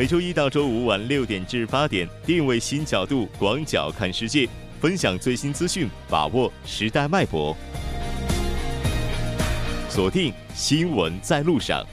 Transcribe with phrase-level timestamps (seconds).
[0.00, 4.48] 每周一到周五晚六点至八点，定位新角度，广角看世界，
[4.80, 7.54] 分享最新资讯，把握时代脉搏。
[9.90, 11.84] 锁定新闻在路上。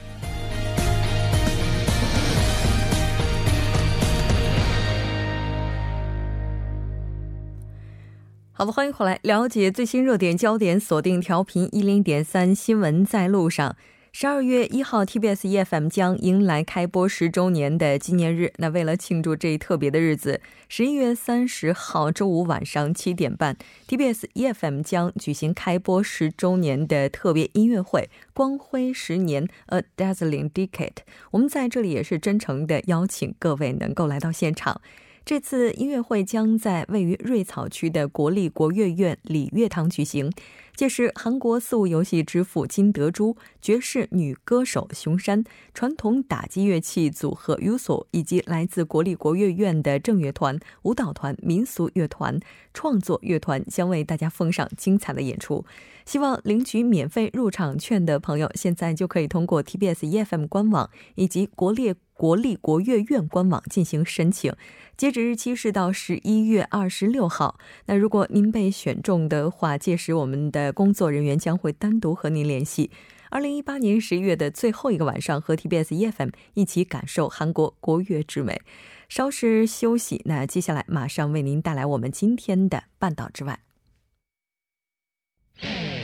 [8.52, 13.76] 好的，欢迎回来，了解最新热点焦点，锁定调频一零点三，新闻在路上。
[14.20, 18.52] 十二月一号，TBS EFM 将迎来开播十周年的纪念日。
[18.56, 30.96] 那为了庆祝这一特别的日子，十一月三十号周五晚上七点半，TBS EFM 将举行开播十周年的特别音乐会——光辉十年 （A Dazzling Decade）。
[31.30, 34.80] 我们在这里也是真诚的邀请各位能够来到现场。
[35.24, 40.32] 这次音乐会将在位于瑞草区的国立国乐院礼乐堂举行。
[40.74, 45.42] 届时，韩国四物游戏之父金德洙、爵士女歌手熊山、
[45.74, 52.38] 传统打击乐器组合 USO 以及来自国立国乐院的正乐团、舞蹈团、民俗乐团、
[52.72, 55.64] 创作乐团将为大家奉上精彩的演出。
[56.06, 64.52] 希望领取免费入场券的朋友，现在就可以通过 TBS EFM 官网以及国立国立国乐院官网进行申请。
[64.96, 67.60] 截止日期是到十一月二十六号。
[67.86, 72.90] 那如果您被选中的话，届时我们的工作人员将会单独和您联系。
[73.30, 78.60] 二零一八年十一月的最后一个晚上，和 TBS EFM 一起感受韩国国乐之美。
[79.08, 83.60] 稍事休息，那接下来马上为您带来我们今天的半岛之外。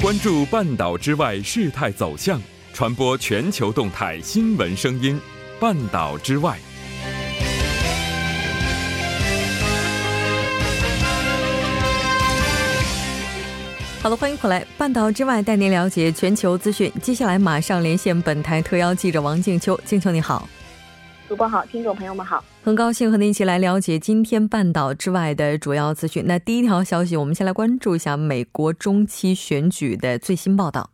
[0.00, 2.40] 关注半岛之外事态走向，
[2.72, 5.18] 传播全球动态新闻声音。
[5.60, 6.58] 半岛之外，
[14.02, 14.66] 好了，欢迎回来。
[14.76, 16.92] 半岛之外带您了解全球资讯。
[17.00, 19.80] 接下来马上连线本台特邀记者王静秋。
[19.84, 20.48] 静秋你好，
[21.28, 22.44] 主播好，听众朋友们好。
[22.64, 26.24] 很高兴和您一起来了解今天半岛之外的主要资讯。
[26.26, 30.90] 那第一条消息，我们先来关注一下美国中期选举的最新报道。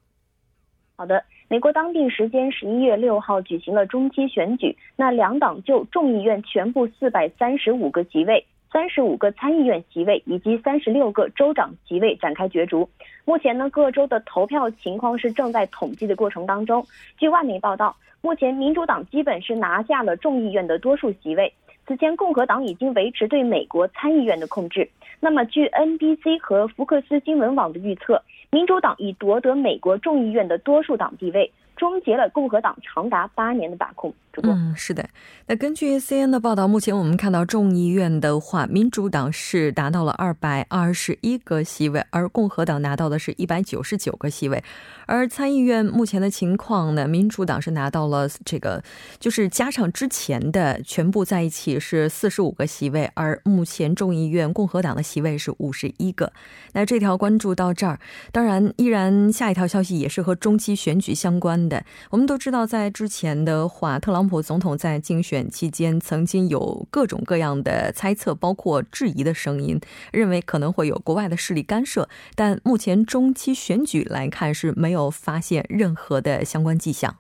[0.97, 12.89] 好的，美国当地时间十一月六号举行了中期选举，那两党就众议院全部四百三十五个席位、三十五个参议院席位以及三十六个州长席位展开角逐。
[13.25, 16.87] 目前呢，各州的投票情况是正在统计的过程当中。
[17.19, 21.53] 据外媒报道，目前民主党基本是拿下了众议院的多数席位。
[21.85, 24.89] 此前，共和党已经维持对美国参议院的控制。
[25.19, 31.53] 那么，据 NBC 和福克斯新闻网的预测，民主党已夺得美国众议院的多数党地位。
[31.81, 34.13] 终结了共和党长达八年的把控。
[34.43, 35.09] 嗯，是的。
[35.47, 44.63] 那根据 C N 的报道，目前我们看到众议院的话，民主党是达到了二百二十一个席位，而共和党拿到的是一百九十九个席位。
[45.07, 48.83] 而参议院目前的情况呢，民主党是拿到了这个，
[49.19, 56.33] 就是加上之前的全部在一起是四十五个席位，而目前众议院共和党的席位是五十一个。
[56.73, 57.99] 那这条关注到这儿，
[58.31, 61.61] 当然依然下一条消息也是和中期选举相关。
[61.69, 69.81] 的，我们都知道，在之前的话，特朗特朗普总统在竞选期间曾经有各种各样的猜测，包括质疑的声音，
[70.13, 72.07] 认为可能会有国外的势力干涉。
[72.35, 77.17] 但目前中期选举来看，是没有发现任何的相关迹象。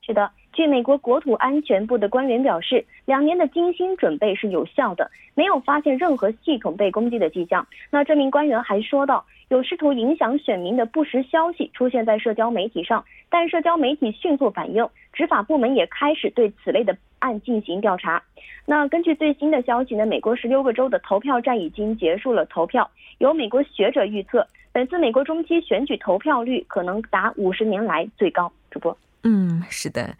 [0.00, 7.66] 是的，据美国国土安全部的官员表示，两年的精心准备是有效的，没有发现任何系统被攻击的迹象。
[7.90, 9.24] 那这名官员还说到。
[9.48, 18.22] 有试图影响选民的不实消息出现在社交媒体上，但社交媒体迅速反应，执法部门也开始对此类的案进行调查。
[18.64, 22.88] 那根据最新的消息呢，美国十六个州的投票站已经结束了投票。
[23.18, 28.52] 有美国学者预测，本次美国中期选举投票率可能达五十年来最高。
[28.70, 30.14] 主播，嗯，是的，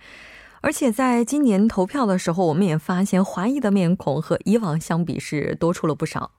[0.62, 6.32] 而且在今年投票的时候，我们也发现华裔的面孔和以往相比是多出了不少。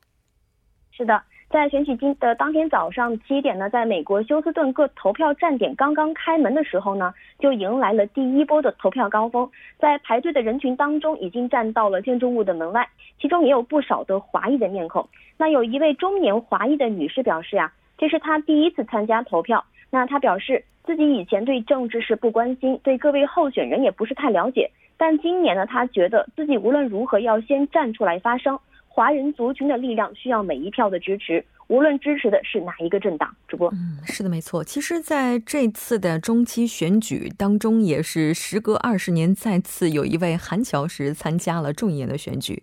[0.91, 1.23] 是的。
[1.49, 9.49] 在选举今的当天早上七点呢，在美国休斯顿各投票站点刚刚开门的时候呢，就迎来了第一波的投票高峰。
[9.77, 12.87] 在排队的人群当中，已经站到了建筑物的门外，
[13.19, 15.05] 其中也有不少的华裔的面孔。
[15.35, 19.65] 那有一位中年华裔的女士表示呀，这是她第一次参加投票。
[19.91, 28.57] 那他表示自己以前对政治是不关心，对各位候选人也不是太了解，但今年呢，他觉得自己无论如何要先站出来发声。
[28.93, 33.33] 华人族群的力量需要每一票的支持，无论支持的是哪一个政党。
[33.47, 34.61] 主播，嗯，是的，没错。
[34.63, 42.61] 其实，在这次的中期选举当中，也是时隔二十年，再次有一位韩乔石参加了众议院的选举。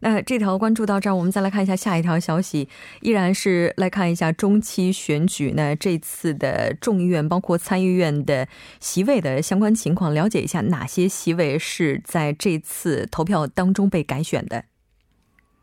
[0.00, 2.68] 那这条关注到这儿，我们再来看一下下一条消息，
[3.00, 5.54] 依然是来看一下中期选举。
[5.56, 8.46] 那这次的众议院包括参议院的
[8.78, 14.62] 席位的相关情况，了解一下哪些席位是在这次投票当中被改选的。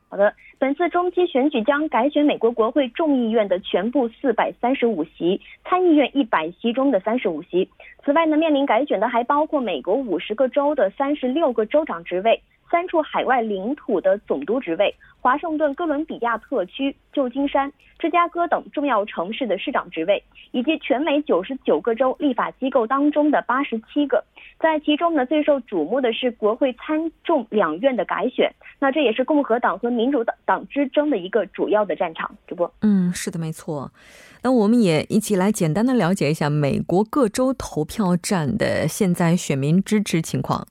[0.10, 7.70] 好的，本次中期选举将改选美国国会众议院的全部四百三十五席，参议院一百席中的三十五席。
[8.04, 12.42] 此外呢，面临改选的还包括美国五十个州的三十六个州长职位。
[12.70, 20.22] 三处海外领土的总督职位，华盛顿哥伦比亚特区、旧金山、芝加哥等重要城市的市长职位，
[20.52, 24.24] 以及全美九十九个州立法机构当中的八十七个。
[24.60, 28.52] 在其中呢，最受瞩目的是国会参众两院的改选。
[28.80, 32.36] 那这也是共和党和民主党党之争的一个主要的战场。
[32.48, 33.92] 主播，嗯，是的，没错。
[34.42, 40.68] 那我们也一起来简单的了解一下美国各州投票站的现在选民支持情况。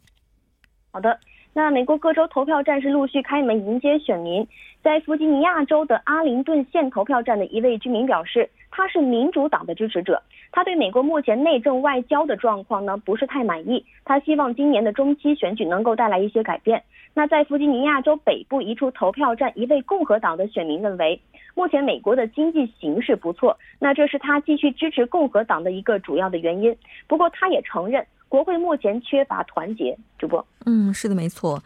[0.91, 1.19] 好的。
[1.57, 4.45] 那美国各州投票站是陆续开门迎接选民。
[4.83, 10.21] 在弗吉尼亚州的阿灵顿县投票站的一位居民表示，他是民主党的支持者。
[10.51, 13.85] 他对美国目前内政外交的状况呢不是太满意。
[14.05, 16.83] 他希望今年的中期选举能够带来一些改变。
[17.15, 21.21] 那在弗吉尼亚州北部一处投票站，一位共和党的选民认为，
[21.55, 26.77] 目前美国的经济形势不错，那这是他继续支持共和党的一个主要的原因。
[27.07, 28.05] 不过他也承认。
[28.35, 30.45] 国会目前缺乏团结，主播。
[30.67, 31.63] 嗯，是的，没错。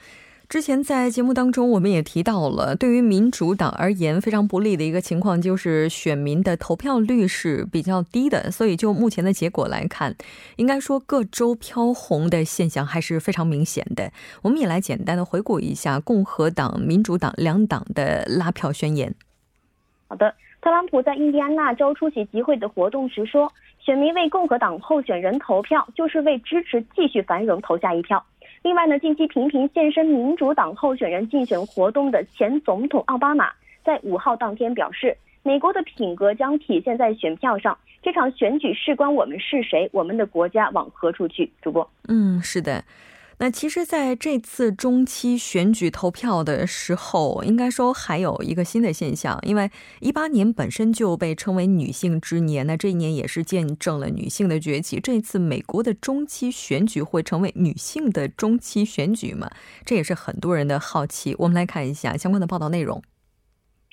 [0.50, 8.50] 之前在节目当中，我们也提到了，对于民主党而言非常不利的一个情况，就是选民的投票率是比较低的。
[8.50, 10.14] 所以就目前的结果来看，
[10.56, 14.12] 应该说各州飘红的现象还是非常明显的。
[14.42, 19.14] 我们也来简单的回顾一下共和党、民主党两党的拉票宣言。
[20.06, 23.52] 好的，特朗普在印第安纳州出席集会的活动时说。
[23.80, 28.22] 选民为共和党候选人投票，就是为支持继续繁荣投下一票。
[28.60, 33.50] 另外呢，近期频频现身民主党候选人竞选活动的前总统奥巴马，
[33.82, 37.78] 在五号当天表示，美国的品格将体现在选票上。
[38.02, 41.50] 这场选举事关我们是谁，我们的国家往何处去。
[41.62, 42.84] 主播，嗯，是的。
[43.40, 49.70] 那其实，在这次中期选举投票的时候，应该说还有一个新的现象，因为
[50.00, 54.98] 一八年本身就被称为女性之年，那这一年也是见证了女性的崛起。
[54.98, 59.48] 这次美国的中期选举会成为女性的中期选举吗？
[59.84, 61.36] 这也是很多人的好奇。
[61.38, 63.00] 我们来看一下相关的报道内容。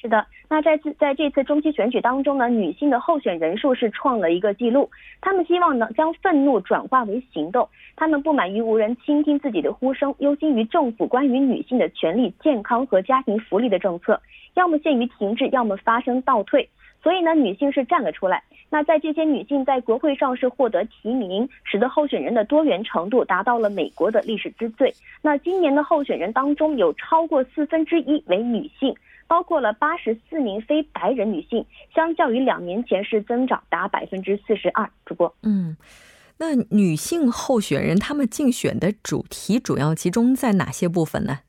[0.06, 4.88] 是的，那在次在这次中期选举当中呢，女性的候选人数是创了一个记录。
[5.20, 14.22] 他们希望呢将愤怒转化为行动，他们不满于无人倾听自己的呼声，忧心于政府关于女性的权利、健康和家庭福利的政策，
[14.54, 16.70] 要么陷于停滞，要么发生倒退。
[17.02, 18.44] 所以呢，女性是站了出来。
[18.70, 24.94] 那在这些女性在国会上是获得提名，使得候选人的多元程度达到了美国的历史之最。
[25.24, 28.96] 那今年的候选人当中有超过四分之一为女性。
[29.28, 34.90] 包括了八十四名非白人女性，相较于两年前是增长达百分之四十二。
[35.06, 35.76] 主播，嗯，
[36.38, 41.40] 那女性候选人她们竞选的主题主要集中在哪些部分呢？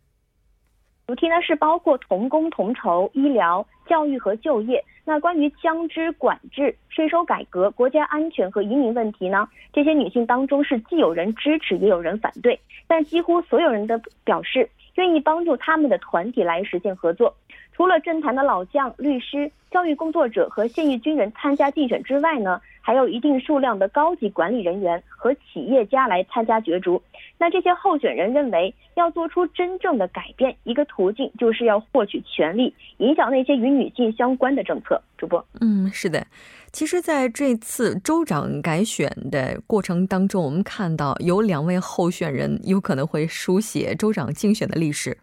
[1.06, 4.84] 主题呢是包括同工同酬、医疗、教育和就业。
[5.04, 9.48] 那关于枪支管制、税收改革、国家安全和移民问题呢？
[9.72, 12.58] 这些女性当中是既有人支持，也有人反对，
[12.88, 17.32] 但几乎所有人的表示愿意帮助他们的团体来实现合作。
[17.76, 27.02] 除了政坛的老将、律师、教育工作者和现役军人参加竞选之外呢，还有一定数量的高级管理人员和企业家来参加角逐。
[27.36, 34.98] 那这些候选人认为，要做出真正的改变，一个途径就是要获取权力，影响那些与女性相关的政策。
[35.18, 36.26] 主播，嗯，是的。
[36.72, 45.18] 其实，在这次州长改选的过程当中，我们看到有两位候选人有可能会书写州长竞选的历史。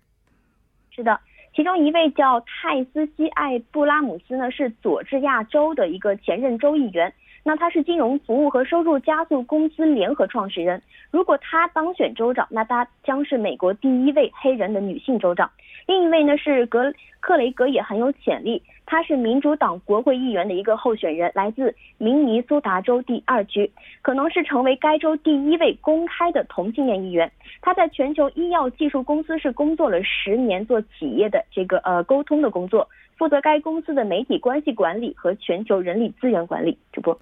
[0.92, 1.20] 是的。
[1.56, 7.14] 其中一位叫泰斯西艾布拉姆斯呢，是佐治亚州的一个前任州议员。
[7.46, 10.82] 那他是金融服务和收入加速公司联合创始人。
[11.12, 15.52] 如果他当选州长，那他将是美国第一位黑人的女性州长。
[15.86, 18.64] 另一位呢是格克雷格，也很有潜力。
[18.86, 23.72] 他是民主党国会议员的一个候选人，来自明尼苏达州第二区，
[24.02, 27.32] 可能是成为该州第一位公开的同性恋议员。
[27.62, 32.88] 他在全球医药技术公司是工作了十年，做企业的这个呃沟通的工作，
[33.18, 36.78] 负责该公司的媒体关系管理和全球人力资源管理。
[36.92, 37.18] 主播。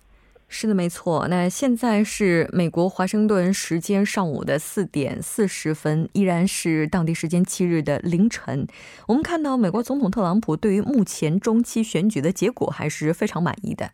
[0.53, 1.29] 是的，没错。
[1.29, 8.67] 那现在是美国华盛顿时间上午的四点四十分，依然是当地时间七日的凌晨。
[9.08, 13.91] 我们看到，美国总统特朗普对于目前中期选举的结果还是非常满意的。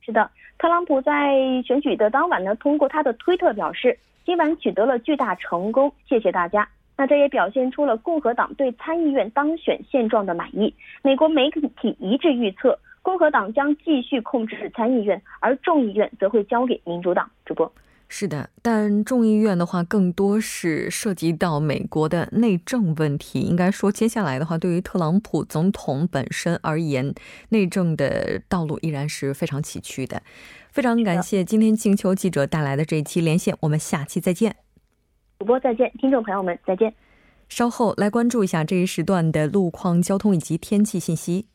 [0.00, 6.66] 是的，特朗普在选举的当晚呢，通过他的推特表示，今晚取得了巨大成功，谢谢大家。
[6.96, 10.74] 那这也表现出了共和党对参议院当选现状的满意。
[11.02, 12.78] 美国媒体一致预测，
[13.20, 17.30] 和党将继续控制参议院，而众议院则会交给民主党。
[17.44, 17.70] 主播。
[18.08, 23.40] 是的，但众议院的话更多是涉及到美国的内政问题。
[23.40, 27.14] 应该说，接下来的话，对于特朗普总统本身而言，
[27.50, 30.22] 内政的道路依然是非常崎岖的。
[30.70, 34.56] 非常感谢今天静秋记者带来的这一期连线，我们下期再见。
[35.38, 36.92] 主播再见，听众朋友们再见。
[37.50, 41.46] 稍后来关注一下这一时段的路况、交通以及天气信息。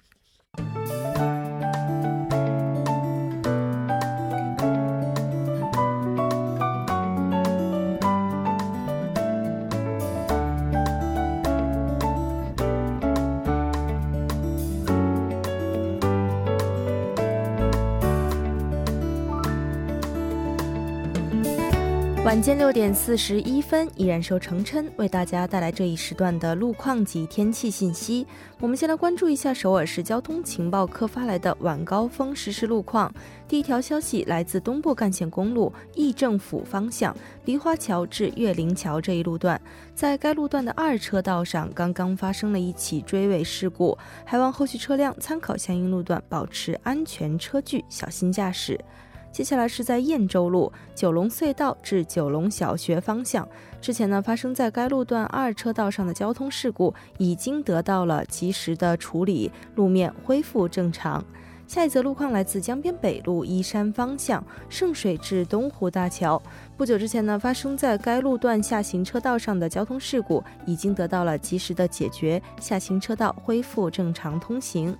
[22.25, 28.25] 晚间六点四十一分，依然由程琛为大家带来这一时段的路况及天气信息。
[28.60, 33.13] 我们先来关注一下首尔市交通情报科发来的晚高峰实时路况。
[33.48, 37.15] 第一条消息来自东部干线公路义政府方向
[37.46, 39.62] 梨花桥至岳林桥这一路段，
[39.94, 48.84] 在该路段的二车道上刚刚发生了一起追尾事故，还望后续车辆参考相应路段，保持安全车距，小心驾驶。
[49.36, 53.46] 接下来是在燕州路九龙隧道至九龙小学方向，
[53.82, 61.22] 之前呢发生在该路段二车道上的交通事故已经得到了及时的处理，路面恢复正常。
[61.68, 66.42] 下一则路况来自江边北路依山方向圣水至东湖大桥，
[66.77, 74.98] 不久之前呢发生在该路段下行车道上的交通事故已经得到了及时的解决，下行车道恢复正常通行。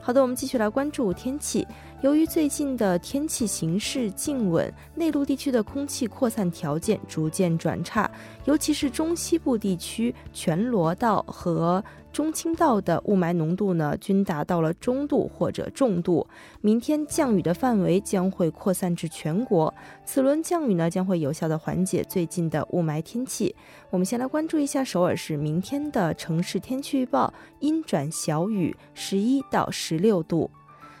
[0.00, 1.66] 好的，我们继续来关注天气。
[2.00, 8.10] 由于最近的天气形势静稳，内陆地区的空气扩散条件逐渐转差，
[8.46, 11.82] 尤其是中西部地区全罗道和。
[12.18, 16.26] 中青道的雾霾浓度呢，均达到了中度或者重度。
[16.60, 19.72] 明天降雨的范围将会扩散至全国，
[20.04, 23.54] 此轮降雨呢，将会有效的缓解最近的雾霾天气。
[23.88, 30.50] 我们先来关注一下首尔市明天的城市天气预报：阴转小雨，十一到十六度。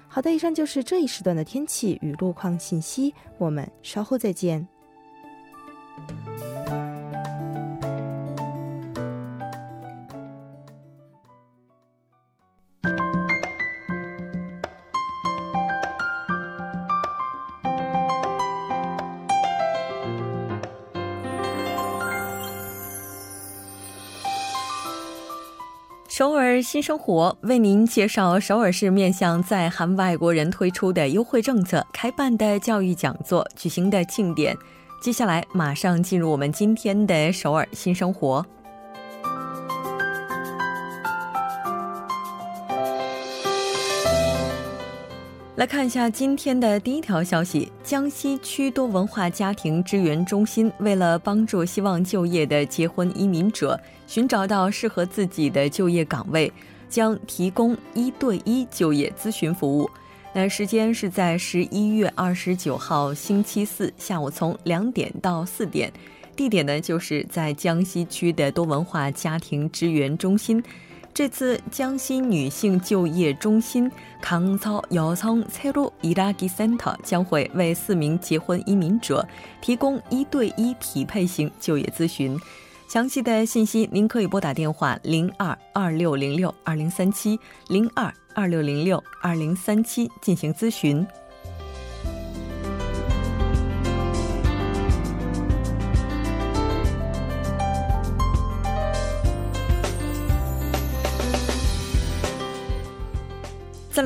[0.06, 4.68] 好的，以上就是这一时段的天气与路况信息，我们稍后再见。
[26.18, 34.58] 首尔新生活为您介绍首尔市面向在韩外国人推出的优惠政策、开办的教育讲座、举行的庆典。
[35.00, 38.44] 接下来，马上进入我们今天的首尔新生活。
[45.54, 56.52] 来看一下今天的第一条消息：江西区多文化家庭支援中心为了帮助希望就业的结婚移民者寻找到适合自己的就业岗位，
[56.90, 59.88] 将提供一对一就业咨询服务。
[60.34, 65.90] 那时间是在十一月二十九号星期四下午从两点到四点，
[66.36, 70.62] 地点呢就是在江西区的多文化家庭支援中心。
[71.12, 79.26] 这次江西女性就业中心康操姚仓菜路伊拉吉 center 将会为四名结婚移民者
[79.60, 82.38] 提供一对一匹配型就业咨询。
[82.88, 87.38] 详细的信息您可以拨打电话零二二六零六二零三七
[87.68, 91.06] 零二二六零六二零三七进行咨询。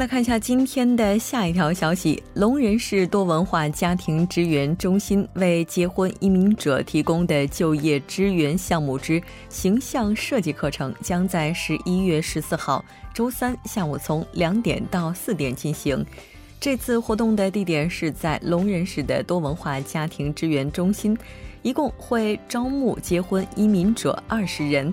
[0.02, 16.04] 来看一下今天的下一条消息：龙仁市多文化家庭支援中心为结婚移民者提供的就业支援项目之形象设计课程，将在十一月十四号周三下午从两点到四点进行。
[16.59, 21.16] 这次活动的地点是在龙仁市的多文化家庭支援中心，
[21.62, 24.92] 一共会招募结婚移民者二十人。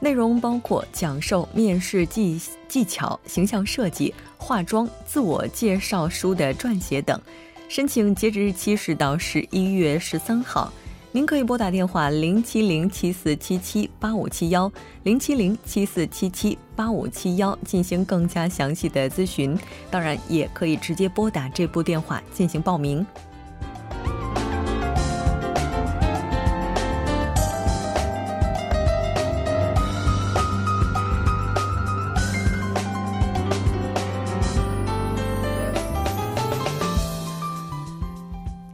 [0.00, 7.20] 内容包括讲授面试技技巧、形象设计、化妆、自我介绍书的撰写等。
[7.68, 10.72] 申请截止日期是到十一月十三号。
[11.12, 19.58] 您可以拨打电话零七零七四七七八五七幺零七零七四七七八五七幺进行更加详细的咨询。
[19.90, 23.04] 当然，也可以直接拨打这部电话进行报名。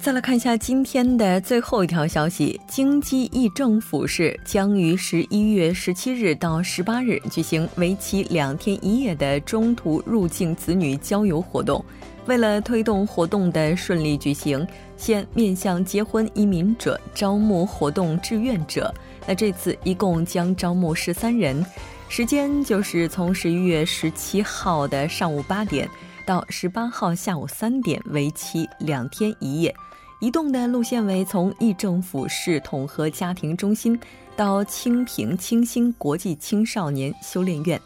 [0.06, 11.84] 再来看一下今天的最后一条消息：京畿议政府市将于十一月十七日到十八日举行为期两天一夜的中途入境子女郊游活动。
[12.26, 14.64] 为了推动活动的顺利举行，
[14.96, 18.94] 现面向结婚移民者招募活动志愿者。
[19.26, 21.66] 那这次一共将招募十三人，
[22.08, 25.90] 时间就是从十一月十七号的上午八点
[26.24, 29.74] 到十八号下午三点，为期两天一夜。
[30.18, 33.98] 移动的路线为从议政府市统合家庭中心
[34.34, 37.78] 到清平清新国际青少年修炼院。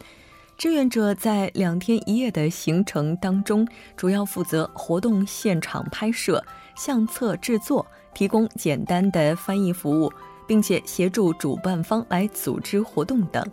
[0.56, 6.44] 志愿者在两天一夜的行程当中，主要负责活动现场拍摄、
[6.76, 7.84] 相册制作，
[8.14, 10.12] 提供简单的翻译服务，
[10.46, 13.44] 并且协助主办方来组织活动等。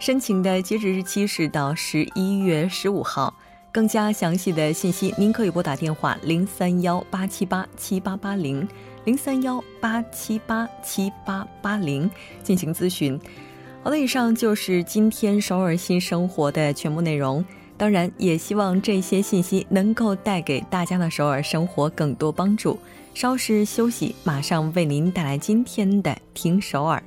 [0.00, 3.32] 申请的截止日期是到十一月十五号。
[3.74, 8.66] 更加详细的信息，您可以拨打电话零三幺八七八七八八零
[9.04, 12.08] 零三幺八七八七八八零
[12.44, 13.20] 进行咨询。
[13.82, 17.44] 好的，以上就是今天首尔新生活的全部内容。
[17.76, 22.78] 当然，也希望这些信息能够带给大家的首尔生活更多帮助。
[23.12, 27.02] 稍事休息，马上为您带来今天的听首尔。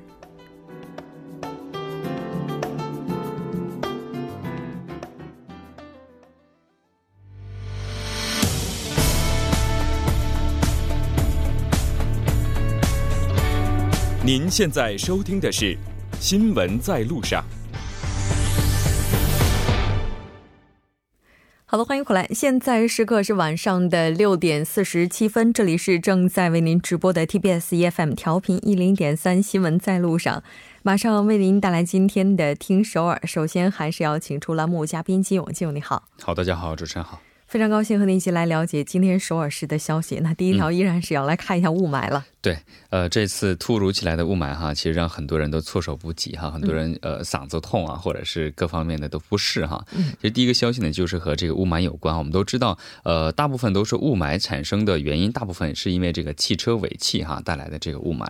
[14.27, 15.73] 您现在收听的是
[16.19, 17.41] 《新闻在路上》。
[21.65, 22.27] 好的，欢迎回来。
[22.35, 30.39] 现在时刻是晚上的六点四十七分，这里是正在为您直播的 TBS EFM 调频一零点三《新闻在路上》，
[30.83, 33.21] 马上为您带来今天的听首尔。
[33.23, 36.03] 首先，还是要请出栏目嘉宾金勇，金勇你好。
[36.21, 37.21] 好，大家好，主持人好。
[37.57, 40.19] 非常高兴和您一起来了解今天首尔市的消息。
[40.19, 42.23] 那第一条依然是要来看一下雾霾了。
[42.39, 42.55] 对，
[42.91, 49.83] 呃，这次突如其来的雾霾哈，其实让很多人都措手不及哈，很多人呃嗓子痛啊，或者是各方面的都不适哈。
[49.91, 52.15] 其实第一个消息呢，就是和这个雾霾有关。
[52.15, 58.25] 我们都知道，呃，大部分都是雾霾产生的原因，大部分是因为这个汽车尾气哈带来的这个雾霾。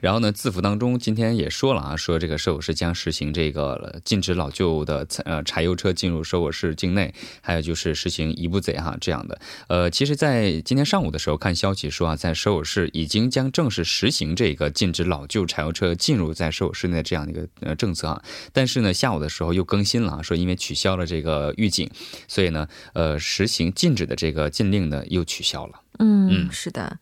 [0.00, 9.38] 然后呢，字符当中今天也说了啊，说这个首尔市将实行这个禁止老旧的呃柴油车进入首尔市境内，还有就是实行一步贼哈这样的。
[9.68, 21.90] 呃，其实，在今天上午的时候看消息说啊，在首尔市已经将正式实行这个禁止老旧柴油车进入在首尔市内这样的一个呃政策啊，但是呢，下午的时候又更新了啊，说因为取消了这个预警，
[22.26, 25.80] 所以呢，呃，实行禁止的这个禁令呢又取消了。
[25.98, 26.98] 嗯，是的，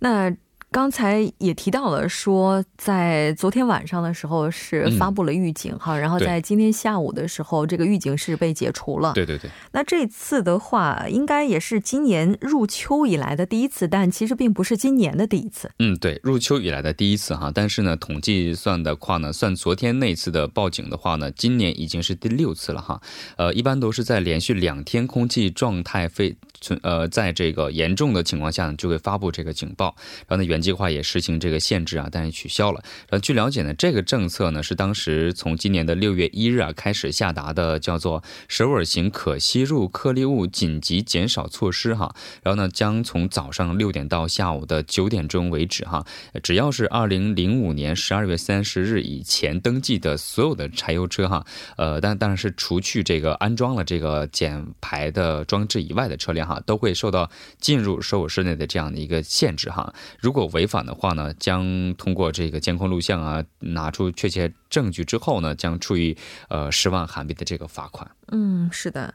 [0.00, 0.34] 那。
[0.74, 9.12] 刚才也提到了，说在昨天晚上的时候是发布了预警哈，然后在今天下午的时候，这个预警是被解除了。
[9.12, 9.48] 对对对。
[9.70, 15.70] 那这次的话，应该也是今年入秋以来的第一次，但其实并不是今年的第一次。
[15.78, 23.00] 嗯，对，入秋以来的第一次哈，但是呢，统计算的话呢，算昨天那次的报警的话呢，今年已经是第六次了哈。
[23.36, 29.94] 呃，一般都是在连续两天空气状态非存呃，在这个严重的情况下呢，就会发布这个警报，
[30.26, 32.80] 然后呢原计划也实行这个限制啊，但是取消了。
[33.10, 42.14] 然后据了解呢，这个政策呢是当时从今年的六月一日啊开始下达的，叫做首尔型可吸入颗粒物紧急减少措施哈。
[42.42, 46.02] 然后呢，将从早上六点到下午的九点钟为止哈，
[46.42, 51.44] 只要是二零零五年十二月三十日以前登记的所有的柴油车哈，
[51.76, 59.94] 呃，但当然是除去这个安装了这个减排的装置以外的车辆哈，都会受到进入首尔市内的这样的一个限制哈。
[60.18, 66.16] 如果违反的，话呢，将通过这个监控录像啊，拿出确切证据之后呢，将处以
[66.48, 68.10] 呃十万韩币的这个罚款。
[68.28, 69.14] 嗯，是的，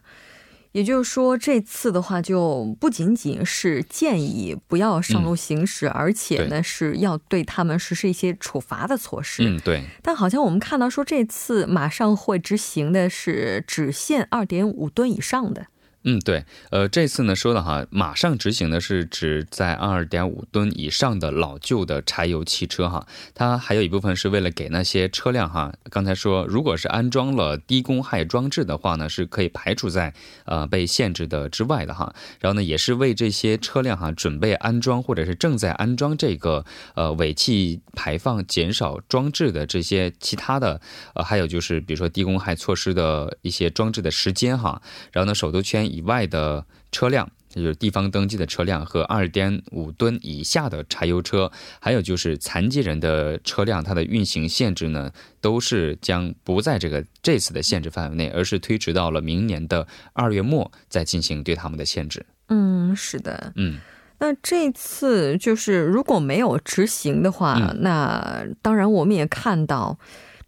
[0.72, 9.42] 也就是说这次的话，就不仅仅是建议不要上路行驶，而且呢是要对他们实施一些处罚的措施。
[9.44, 9.82] 嗯，对。
[10.02, 15.66] 但好像我们看到说这次马上会执行的是只限二点五吨以上的。
[16.02, 30.14] 嗯，对，呃，这次呢说的哈，马上执行的是指在二点五吨以上的老旧的柴油汽车哈，它还有一部分是为了给那些车辆哈，刚才说如果是安装了低公害装置的话呢，是可以排除在
[30.46, 40.80] 呃被限制的之外的哈，然后呢也是为这些车辆哈准备安装或者是正在安装这个呃尾气排放减少装置的这些其他的
[41.14, 44.80] 呃还有就是比如说低公害措施的一些装置的时间哈，
[45.12, 45.89] 然后呢首都圈。
[45.90, 51.50] 以外的车辆，就是地方登记的车辆和二点五吨以下的柴油车，
[51.80, 62.24] 还有就是残疾人的车辆，它的运行限制呢，都是将不在这个这次的限制范围内，而是推迟到了明年的二月末再进行对他们的限制。
[62.48, 63.78] 嗯，是的，嗯。
[64.18, 69.98] 那这次就是如果没有执行的话，那当然我们也看到。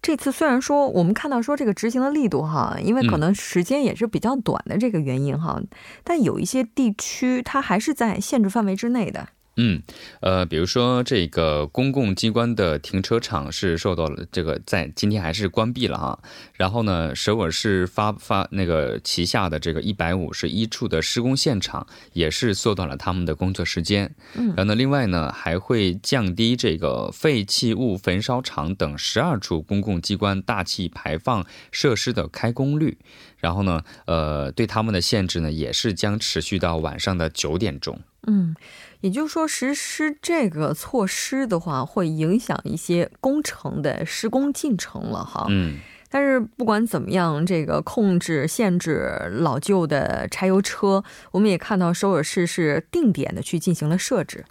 [0.03, 5.59] 这次虽然说我们看到说这个执行的力度哈，因为可能时间也是比较短的这个原因哈，
[6.03, 9.29] 但有一些地区它还是在限制范围之内的。
[9.55, 9.83] 嗯，
[10.21, 16.19] 呃，比如说这个公共机关的停车场是受到了这个在今天还是关闭了哈。
[16.53, 24.15] 然后呢，首尔市发发那个旗下的这个一百五十一处的施工现场也是缩短了他们的工作时间。
[24.33, 32.97] 嗯然后呢，另外呢还会降低这个废弃物焚烧厂等十二处公共机关大气排放设施的开工率。
[33.37, 38.01] 然后呢，呃，对他们的限制呢也是将持续到晚上的九点钟。
[38.27, 38.55] 嗯，
[39.01, 45.45] 也就是说，实施这个措施的话，会影响一些工程的施工进程了哈。
[45.49, 45.77] 嗯。
[46.09, 54.45] 但是不管怎么样，这个控制、限制老旧的柴油车，我们也看到首尔市是定点的去进行了设置。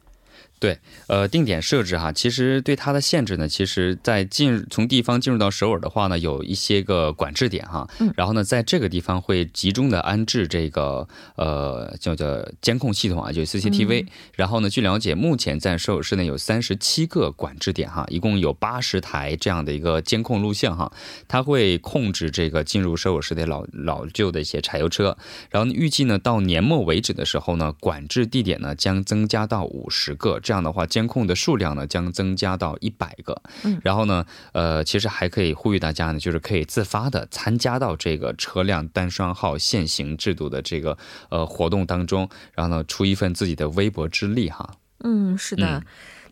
[0.62, 8.14] 对，呃，定点设置哈，其实对它的限制呢，其实，在进从地方进入到首尔的话呢，有一些个管制点哈，嗯。
[8.16, 20.92] 然后呢，在这个地方会集中的安置这个呃叫做监控系统啊，就是 CCTV，、然后呢，据了解，目前在首尔市内有三十七个管制点哈，一共有八十台这样的一个监控录像哈，
[21.26, 25.18] 它会控制这个进入首尔市的老老旧的一些柴油车，
[25.50, 33.40] 然后预计呢到年末为止的时候呢，管制地点呢将增加到五十个，这样的话监控的数量呢将增加到一百个。
[33.64, 40.96] 嗯，然后呢，呃，其实还可以呼吁大家呢，就是可以自发的参加到这个车辆单双号限行制度的这个
[41.30, 44.76] 呃活动当中，然后呢出一份自己的微薄之力哈。
[45.04, 45.78] 嗯，是的。
[45.78, 45.82] 嗯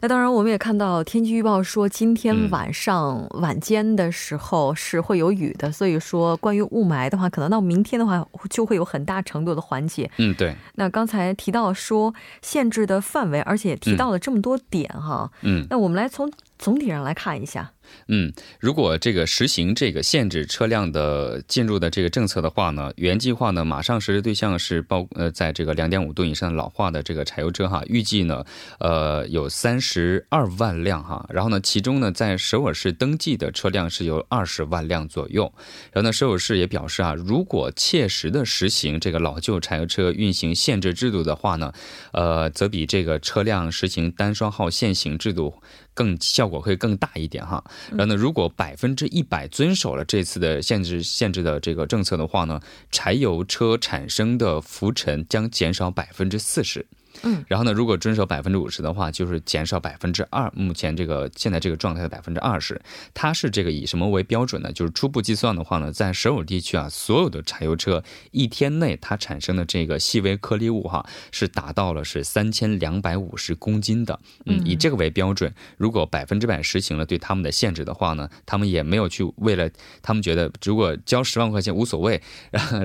[0.03, 10.11] 那当然，我们也看到天气预报说，今天嗯晚上、晚间的时候是会有雨的，所以说关于雾霾的话，可能到明天的话就会有很大程度的缓解。
[10.17, 15.67] 嗯，对，那刚才提到说限制的范围，而且提到了这么多点哈，嗯。
[15.69, 17.71] 那我们来从总体上来看一下。
[18.09, 28.45] 嗯，如果这个实行这个限制车辆的进入的这个政策的话呢，原计划呢马上实施对象是包呃，在这个两点五吨以上老化的这个柴油车哈，预计呢
[28.79, 35.53] 呃有三十二万辆哈，然后呢其中呢在首尔市登记的车辆是有二十万辆左右，
[35.93, 41.73] 然后呢首尔市也表示啊，如果切实的实行这个老旧柴油车运行限制制度的话呢，
[42.13, 45.55] 呃，则比这个车辆实行单双号限行制度
[45.95, 47.63] 更效果会更大一点哈。
[47.91, 56.87] 然后呢，如果百分之一百遵守了这次的限制限制的这个政策的话呢，柴油车产生的浮尘将减少百分之四十。
[57.23, 60.51] 嗯，然后呢，如果遵守百分之五十的话，就是减少百分之二。
[60.55, 62.81] 目前这个现在这个状态的百分之二十，
[63.15, 64.73] 它是这个以什么为标准呢？
[64.73, 74.19] 就是初步计算的话呢，在首尔地区啊，所有的柴油车一天内它产生的这个细微颗粒物哈，是达到了是三千两百五十公斤的。
[74.47, 79.69] 嗯，以这个为标准，如果百分之百实行了对他们的限制的话呢，他们也没有去为了
[80.01, 82.23] 他们觉得如果交十万块钱无所谓，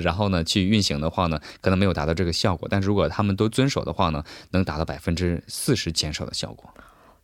[0.01, 2.67] 然后呢去运行的话呢，可能没有达到这个效果。
[2.69, 6.69] 但是如果他们都遵守的话呢，能达到百分之四十减少的效果。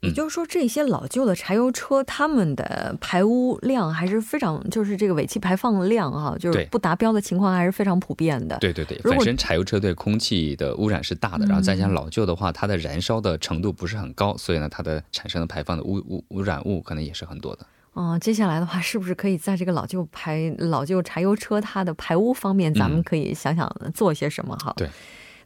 [0.01, 8.57] 也就是说，这些老旧的柴油车，它们的排污量还是非常，就是这个尾气排放量啊，就是不达标的情况还是非常普遍的。
[8.57, 17.67] 对对对，本身柴油车对空气的污染是大的，然后再加上老旧的话，它的燃烧的程度不是很高，所以呢，它的产生的排放的污污污染物可能也是很多的。
[17.93, 24.73] 嗯、接下来的话，是不是可以在这个老旧排老旧柴油车它的排污方面，咱们可以想想做些什么哈？
[24.77, 24.89] 对。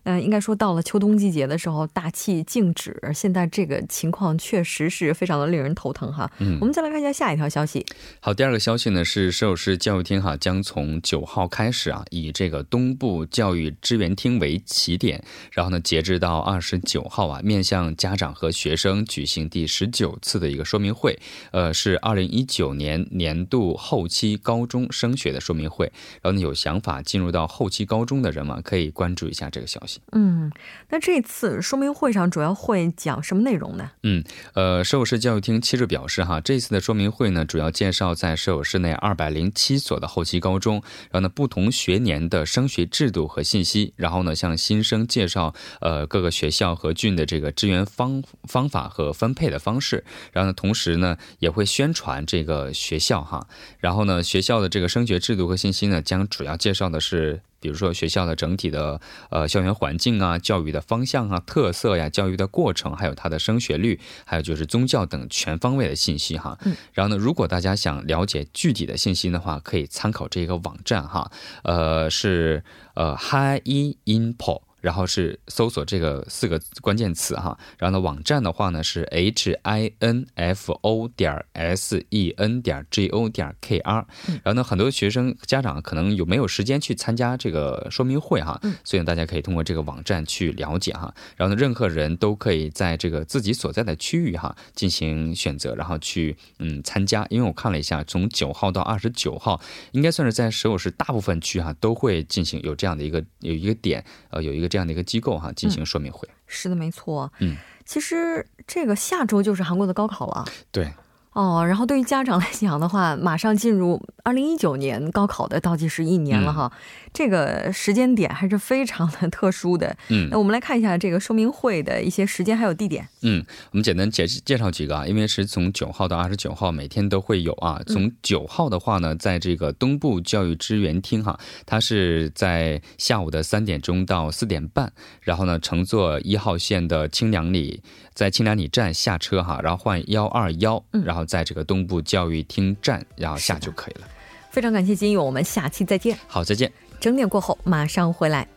[0.06, 6.32] 那应该说，到了秋冬季节的时候，大气静止，现在这个情况确实是非常的令人头疼哈。
[6.40, 7.84] 嗯我们再来看一下下一条消息。
[8.20, 21.18] 好，第二个消息呢是首尔市教育厅哈将从九号开始啊，以这个东部教育支援厅为起点，然后呢，截至到二十九号啊，面向家长和学生举行第十九次的一个说明会，
[21.52, 25.92] 呃，是二零一九年年度后期高中升学的说明会。
[26.22, 29.95] 然后呢，有想法进入到后期高中的人嘛，可以关注一下这个消息。
[30.12, 30.52] 嗯，
[30.90, 33.92] 那这次说明会上主要会讲什么内容呢？
[34.04, 40.82] 嗯，呃，首尔市教育厅七日表示，哈，这次的说明会呢，主要介绍在首尔市内二百零七所的后期高中，
[41.12, 53.48] 然后呢，不同学年的升学制度和信息，然后呢，向新生介绍呃各个学校和郡的这个支援方方法和分配的方式，然后呢，同时呢，也会宣传这个学校哈，
[53.80, 57.42] 然后呢，学校的这个升学制度和信息呢，将主要介绍的是。
[57.60, 66.58] 比如说学校的整体的呃校园环境啊、教育的方向啊、特色呀、教育的过程，还有它的升学率，还有就是宗教等全方位的信息哈。
[66.66, 66.76] 嗯。
[66.94, 71.32] 然后呢，如果大家想了解具体的信息的话，可以参考这个网站哈，
[71.64, 72.64] 呃是
[72.94, 73.62] 呃 Hi
[74.06, 74.65] Info。
[74.86, 84.06] 然后是搜索这个四个关键词哈，然后呢，网站的话呢是 h i n f o 点 s e n 点 g o 点 k r，
[84.44, 99.60] 然后呢，很多学生家长可能有没有时间去参加这个说明会哈，所以，大家可以通过这个网站去了解哈，然后呢，任何人都可以在这个自己所在的区域哈进行选择，然后去嗯参加，因为我看了一下，从九号到二十九号，
[99.94, 104.70] 应该算是在首尔市大部分区哈都会进行有这样的一个有一个点呃有一个。
[104.76, 107.32] 这样的一个机构哈进行说明会，是的，没错。
[107.40, 110.44] 嗯，其实这个下周就是韩国的高考了。
[110.70, 110.94] 对。
[111.32, 116.72] 哦，然后对于家长来讲的话，马上进入二零一九年高考的倒计时一年了哈，
[117.14, 119.96] 这个时间点还是非常的特殊的。
[120.10, 123.08] 嗯，那我们来看一下这个说明会的一些时间还有地点。
[123.22, 127.80] 嗯，我们简单介介绍几个啊，因为是从九号到二十九号，每天都会有啊。
[127.86, 137.84] 从九号的话呢，在这个东部教育支援厅哈，它是在下午的三点钟到四点半，然后呢，乘坐一号线的清凉里。
[138.16, 144.08] 在清凉里站下车哈，然后换幺二幺，然后在这个东部教育厅站，然后下就可以了。
[144.56, 146.18] 非常感谢金勇，我们下期再见。
[146.28, 146.72] 好，再见。
[146.98, 148.48] 整点过后马上回来。